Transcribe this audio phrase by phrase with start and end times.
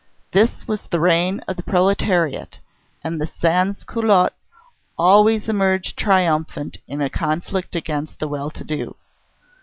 [0.31, 2.57] This was the reign of the proletariat,
[3.03, 4.33] and the sans culotte
[4.97, 8.95] always emerged triumphant in a conflict against the well to do.